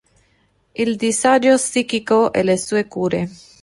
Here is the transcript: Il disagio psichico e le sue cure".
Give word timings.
Il 0.83 0.95
disagio 0.95 1.57
psichico 1.57 2.33
e 2.33 2.41
le 2.41 2.57
sue 2.57 2.87
cure". 2.87 3.29